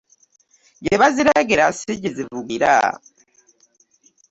Gye 0.83 0.95
baziregera 1.01 1.65
si 1.79 1.91
gyezivugira. 2.01 2.71